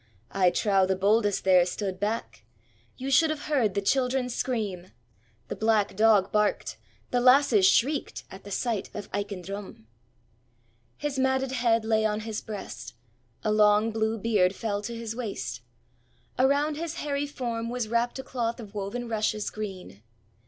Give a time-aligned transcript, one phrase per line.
[0.31, 2.43] I trow the boldest there stood back!
[2.97, 4.87] You should have heard the children scream.
[5.47, 6.77] The black dog barked,
[7.11, 9.85] the lasses shrieked, at the sight of Aiken Drum.
[10.97, 12.95] His matted head lay on his breast.
[13.43, 15.61] A long blue beard fell to his waist.
[16.39, 20.01] Around his hairy form was wrapped a cloth of woven rushes green.